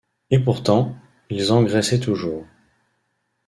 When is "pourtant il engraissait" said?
0.39-1.99